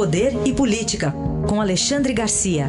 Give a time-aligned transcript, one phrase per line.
[0.00, 1.12] Poder e Política,
[1.46, 2.68] com Alexandre Garcia.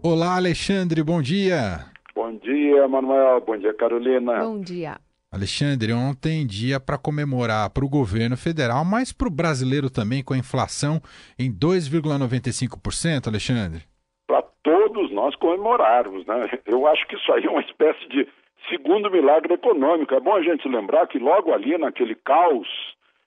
[0.00, 1.80] Olá, Alexandre, bom dia.
[2.14, 3.40] Bom dia, Manuel.
[3.40, 4.44] Bom dia, Carolina.
[4.44, 4.98] Bom dia.
[5.32, 10.32] Alexandre, ontem dia para comemorar para o governo federal, mas para o brasileiro também, com
[10.32, 11.02] a inflação
[11.36, 13.82] em 2,95%, Alexandre.
[14.28, 16.48] Para todos nós comemorarmos, né?
[16.66, 18.28] Eu acho que isso aí é uma espécie de
[18.72, 20.14] segundo milagre econômico.
[20.14, 22.68] É bom a gente lembrar que logo ali naquele caos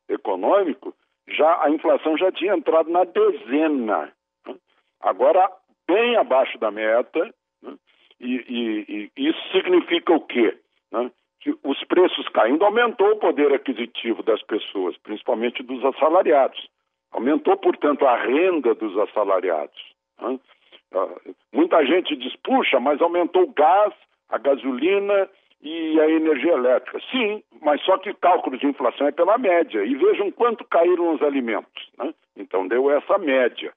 [0.09, 0.93] econômico,
[1.27, 4.11] já a inflação já tinha entrado na dezena.
[4.45, 4.55] Né?
[5.01, 5.51] Agora,
[5.87, 7.31] bem abaixo da meta,
[7.61, 7.73] né?
[8.19, 10.57] e, e, e, isso significa o quê?
[10.91, 11.11] Né?
[11.41, 16.67] Que os preços caindo aumentou o poder aquisitivo das pessoas, principalmente dos assalariados.
[17.11, 19.95] Aumentou, portanto, a renda dos assalariados.
[20.21, 23.93] Uh, muita gente diz, puxa, mas aumentou o gás,
[24.29, 25.29] a gasolina
[25.61, 26.99] e a energia elétrica.
[27.11, 29.83] Sim, mas só que cálculo de inflação é pela média.
[29.83, 31.89] E vejam quanto caíram os alimentos.
[31.97, 32.13] Né?
[32.37, 33.73] Então deu essa média.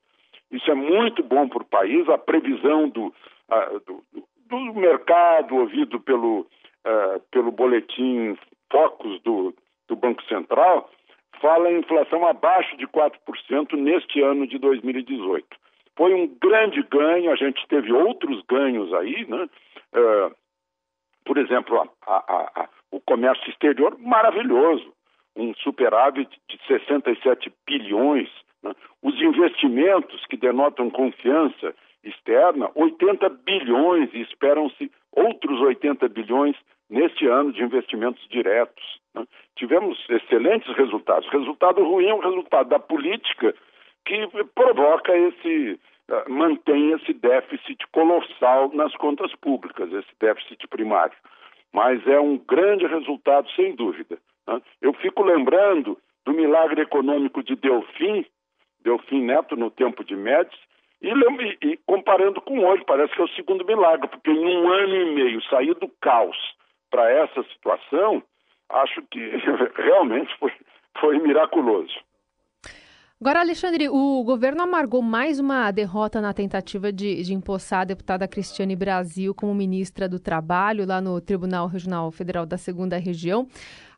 [0.51, 2.09] Isso é muito bom para o país.
[2.09, 3.13] A previsão do,
[3.87, 4.05] do,
[4.47, 8.37] do, mercado, ouvido pelo, uh, pelo boletim
[8.71, 9.55] Focus do,
[9.89, 10.91] do Banco Central,
[11.41, 15.47] fala em inflação abaixo de 4% neste ano de 2018.
[15.99, 19.49] Foi um grande ganho, a gente teve outros ganhos aí, né?
[19.93, 20.35] Uh,
[21.25, 24.95] por exemplo, a, a, a, o comércio exterior maravilhoso,
[25.35, 28.31] um superávit de 67 bilhões.
[28.63, 28.73] Né?
[29.03, 31.75] Os investimentos que denotam confiança
[32.05, 36.57] externa, 80 bilhões e esperam-se outros 80 bilhões
[36.89, 38.85] neste ano de investimentos diretos.
[39.15, 39.27] Né?
[39.57, 41.29] Tivemos excelentes resultados.
[41.29, 43.53] Resultado ruim é o resultado da política
[44.09, 45.79] que provoca esse
[46.09, 51.17] eh, mantém esse déficit colossal nas contas públicas, esse déficit primário.
[51.73, 54.19] Mas é um grande resultado, sem dúvida.
[54.47, 54.63] Né?
[54.81, 58.25] Eu fico lembrando do milagre econômico de Delfim,
[58.83, 60.59] Delfim Neto no tempo de Médici,
[61.03, 61.13] e,
[61.63, 65.15] e, comparando com hoje, parece que é o segundo milagre, porque em um ano e
[65.15, 66.37] meio sair do caos
[66.91, 68.23] para essa situação,
[68.71, 69.21] acho que
[69.77, 70.53] realmente foi,
[70.99, 72.08] foi miraculoso.
[73.21, 78.29] Agora, Alexandre, o governo amargou mais uma derrota na tentativa de, de empossar a deputada
[78.29, 83.49] Cristiane Brasil como ministra do Trabalho lá no Tribunal Regional Federal da Segunda Região.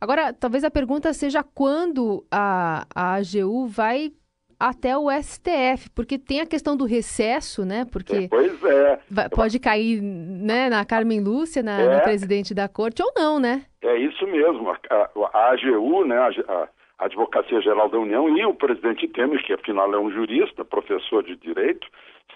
[0.00, 4.10] Agora, talvez a pergunta seja quando a, a AGU vai
[4.58, 7.84] até o STF, porque tem a questão do recesso, né?
[7.92, 9.00] Porque é, pois é.
[9.34, 11.94] Pode cair né, na Carmen Lúcia, na, é.
[11.96, 13.66] na, presidente da corte, ou não, né?
[13.82, 14.70] É isso mesmo.
[14.70, 16.16] A, a, a AGU, né?
[16.16, 16.68] A,
[17.00, 21.22] a Advocacia Geral da União e o presidente Temer, que afinal é um jurista, professor
[21.22, 21.88] de direito,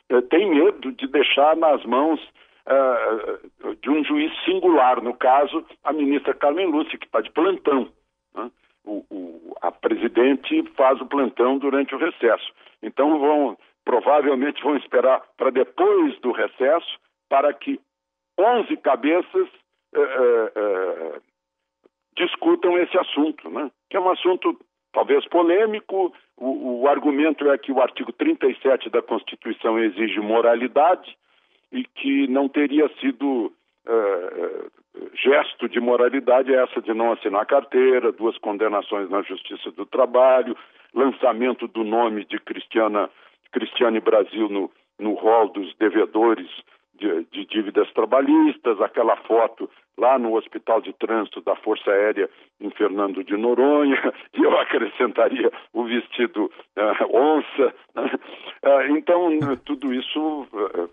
[0.09, 2.19] eh, tem medo de deixar nas mãos
[2.67, 7.91] uh, de um juiz singular, no caso, a ministra Carmen Lúcia, que está de plantão.
[8.35, 8.51] Né?
[8.87, 12.51] O, o, a presidente faz o plantão durante o recesso.
[12.83, 16.99] Então vão, provavelmente vão esperar para depois do recesso
[17.29, 17.79] para que
[18.39, 19.49] 11 cabeças
[19.95, 21.23] uh, uh,
[22.17, 23.71] discutam esse assunto, né?
[23.91, 24.59] que é um assunto
[24.93, 26.15] talvez polêmico.
[26.37, 31.17] O, o, argumento é que o artigo 37 da Constituição exige moralidade
[31.73, 33.53] e que não teria sido
[33.87, 34.71] uh,
[35.15, 40.57] gesto de moralidade essa de não assinar carteira, duas condenações na Justiça do Trabalho,
[40.95, 43.11] lançamento do nome de Cristiana,
[43.53, 46.49] Cristiane Brasil no, no rol dos devedores
[46.95, 52.29] de, de dívidas trabalhistas, aquela foto lá no Hospital de Trânsito da Força Aérea
[52.61, 54.01] em Fernando de Noronha,
[54.35, 57.75] e eu acrescentaria o vestido uh, onça.
[57.97, 59.31] Uh, então,
[59.65, 60.91] tudo isso uh,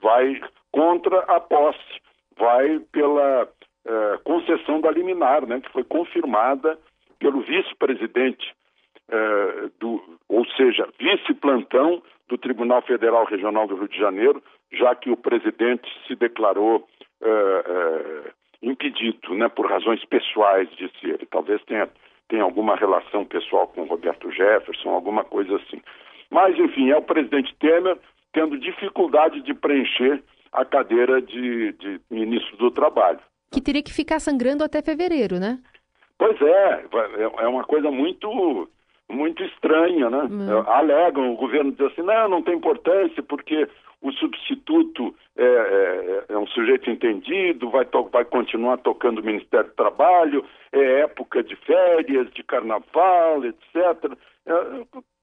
[0.00, 0.40] vai
[0.72, 2.00] contra a posse,
[2.36, 3.48] vai pela
[4.22, 6.78] concessão da liminar, né, que foi confirmada
[7.18, 8.54] pelo vice-presidente,
[9.80, 14.42] do, ou seja, vice-plantão do Tribunal Federal Regional do Rio de Janeiro,
[14.72, 16.86] já que o presidente se declarou
[17.20, 18.30] uh, uh,
[18.62, 21.26] impedido, né, por razões pessoais, disse ele.
[21.30, 21.88] Talvez tenha,
[22.28, 25.80] tenha alguma relação pessoal com Roberto Jefferson, alguma coisa assim.
[26.30, 27.96] Mas, enfim, é o presidente Temer
[28.32, 30.22] tendo dificuldade de preencher
[30.52, 33.20] a cadeira de, de ministro do Trabalho.
[33.50, 35.58] Que teria que ficar sangrando até fevereiro, né?
[36.18, 36.84] Pois é,
[37.16, 38.68] é, é uma coisa muito
[39.10, 40.28] muito estranha, né?
[40.30, 40.60] Hum.
[40.66, 43.68] Alegam, o governo diz assim, não, não tem importância, porque
[44.00, 49.74] o substituto é, é, é um sujeito entendido, vai, vai continuar tocando o Ministério do
[49.74, 54.12] Trabalho, é época de férias, de carnaval, etc.
[54.46, 54.52] É,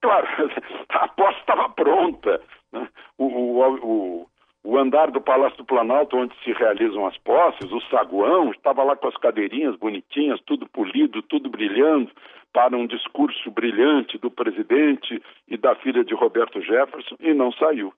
[0.01, 0.27] claro,
[0.89, 2.41] a aposta estava pronta.
[2.73, 2.87] Né?
[3.17, 4.27] O, o, o,
[4.65, 8.95] o andar do Palácio do Planalto, onde se realizam as posses, o saguão, estava lá
[8.95, 12.09] com as cadeirinhas bonitinhas, tudo polido, tudo brilhando,
[12.51, 17.93] para um discurso brilhante do presidente e da filha de Roberto Jefferson, e não saiu.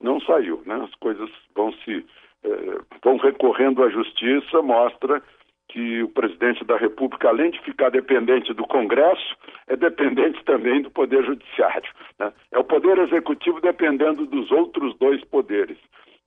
[0.00, 0.76] Não saiu, né?
[0.84, 2.06] As coisas vão se
[2.44, 5.20] eh, vão recorrendo à justiça, mostra
[5.68, 9.34] que o presidente da República, além de ficar dependente do Congresso,
[9.66, 11.90] é dependente também do Poder Judiciário.
[12.20, 12.32] Né?
[12.52, 15.78] É o Poder Executivo dependendo dos outros dois poderes.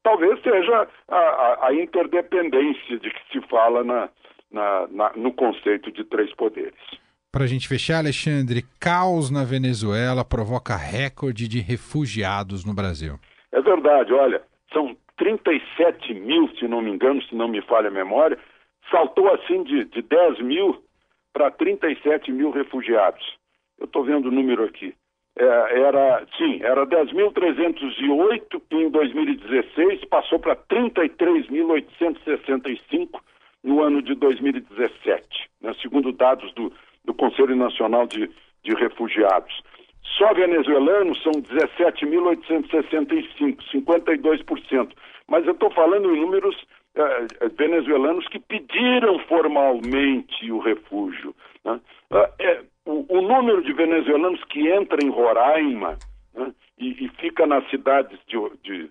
[0.07, 4.09] Talvez seja a, a, a interdependência de que se fala na,
[4.49, 6.79] na, na, no conceito de três poderes.
[7.29, 13.19] Para a gente fechar, Alexandre, caos na Venezuela provoca recorde de refugiados no Brasil.
[13.51, 17.91] É verdade, olha, são 37 mil, se não me engano, se não me falha a
[17.91, 18.39] memória,
[18.89, 20.81] saltou assim de, de 10 mil
[21.33, 23.25] para 37 mil refugiados.
[23.77, 24.95] Eu estou vendo o número aqui.
[25.39, 33.21] É, era, sim, era 10.308 em 2016, passou para 33.865
[33.63, 36.73] no ano de 2017, né, segundo dados do,
[37.05, 38.27] do Conselho Nacional de,
[38.63, 39.61] de Refugiados.
[40.17, 44.89] Só venezuelanos são 17.865, 52%.
[45.27, 46.55] Mas eu estou falando em números
[46.95, 51.35] eh, eh, venezuelanos que pediram formalmente o refúgio.
[51.63, 51.79] Né?
[52.39, 55.97] É, o, número de venezuelanos que entra em Roraima
[56.33, 58.89] né, e, e, fica nas cidades de, de,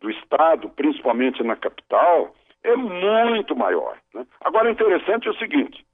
[0.00, 3.96] do estado, principalmente na capital, é muito maior.
[4.14, 4.26] Né?
[4.42, 5.84] Agora, interessante é o seguinte: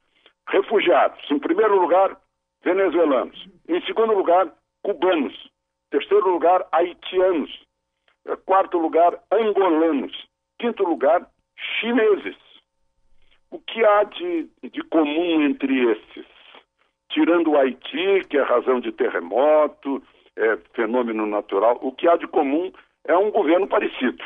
[0.48, 2.16] refugiados, em primeiro lugar,
[2.64, 4.52] venezuelanos, em segundo lugar,
[4.82, 5.48] cubanos,
[5.90, 7.50] terceiro lugar, haitianos,
[8.26, 10.12] em quarto lugar, angolanos,
[10.58, 11.28] quinto lugar,
[11.78, 12.36] chineses.
[13.50, 16.33] O que há de, de comum entre esses?
[17.14, 20.02] Tirando o Haiti, que é razão de terremoto,
[20.34, 22.72] é fenômeno natural, o que há de comum
[23.04, 24.24] é um governo parecido.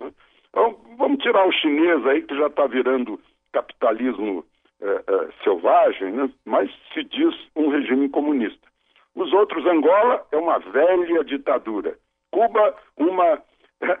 [0.00, 0.12] Né?
[0.48, 3.20] Então, vamos tirar o chinês aí, que já está virando
[3.52, 4.44] capitalismo
[4.80, 6.30] é, é, selvagem, né?
[6.44, 8.68] mas se diz um regime comunista.
[9.16, 11.98] Os outros, Angola é uma velha ditadura.
[12.30, 13.42] Cuba, uma
[13.80, 13.98] é,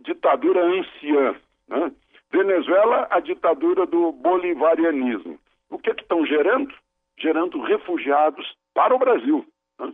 [0.00, 1.34] ditadura anciã.
[1.68, 1.92] Né?
[2.32, 5.38] Venezuela, a ditadura do bolivarianismo.
[5.68, 6.72] O que estão gerando?
[7.20, 9.46] Gerando refugiados para o Brasil,
[9.78, 9.92] né?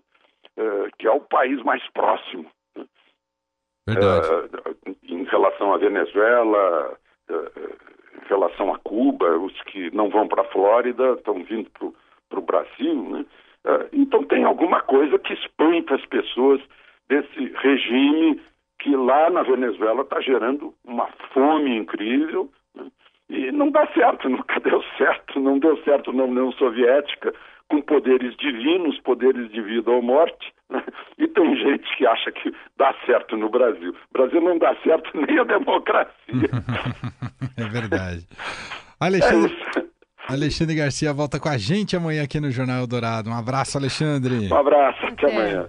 [0.57, 2.47] é, que é o país mais próximo.
[2.77, 2.87] Né?
[3.89, 10.43] É, em relação à Venezuela, é, em relação a Cuba, os que não vão para
[10.43, 11.71] a Flórida estão vindo
[12.29, 13.11] para o Brasil.
[13.11, 13.27] Né?
[13.65, 16.61] É, então tem alguma coisa que espanta as pessoas
[17.09, 18.41] desse regime
[18.79, 22.91] que lá na Venezuela está gerando uma fome incrível né?
[23.29, 27.33] E não dá certo, nunca deu certo, não deu certo na União Soviética
[27.69, 30.83] com poderes divinos, poderes de vida ou morte, né?
[31.19, 33.91] e tem gente que acha que dá certo no Brasil.
[33.91, 36.11] O Brasil não dá certo nem a democracia.
[37.57, 38.27] é verdade.
[39.01, 43.31] Alexandre, é Alexandre Garcia volta com a gente amanhã aqui no Jornal Dourado.
[43.31, 44.49] Um abraço, Alexandre.
[44.51, 45.69] Um abraço, até amanhã.